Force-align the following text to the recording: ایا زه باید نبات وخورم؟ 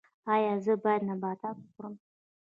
ایا 0.33 0.53
زه 0.65 0.73
باید 0.83 1.01
نبات 1.09 1.39
وخورم؟ 1.43 1.93